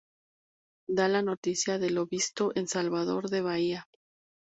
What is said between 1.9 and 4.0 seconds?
lo visto en Salvador de Bahía.